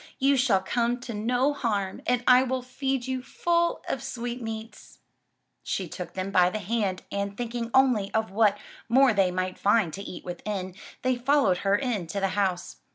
You 0.17 0.35
shall 0.35 0.61
come 0.63 0.99
to 1.01 1.13
no 1.13 1.53
harm 1.53 2.01
and 2.07 2.23
I 2.25 2.41
will 2.41 2.63
feed 2.63 3.05
you 3.05 3.21
full 3.21 3.83
of 3.87 4.01
sweetmeats." 4.01 4.97
She 5.61 5.87
took 5.87 6.13
them 6.13 6.31
by 6.31 6.49
the 6.49 6.57
hand 6.57 7.03
and, 7.11 7.37
thinking 7.37 7.69
only 7.71 8.11
of 8.11 8.31
what 8.31 8.57
more 8.89 9.13
they 9.13 9.29
might 9.29 9.59
find 9.59 9.93
to 9.93 10.01
eat 10.01 10.25
within, 10.25 10.73
they 11.03 11.17
followed 11.17 11.57
her 11.59 11.75
into 11.75 12.19
the 12.19 12.29
house. 12.29 12.77